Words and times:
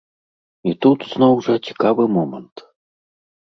І 0.71 0.71
тут, 0.85 0.99
зноў 1.13 1.33
жа, 1.49 1.57
цікавы 1.67 2.03
момант. 2.17 2.65